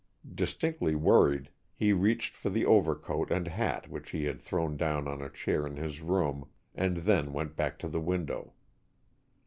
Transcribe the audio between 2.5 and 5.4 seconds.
overcoat and hat which he had thrown down on a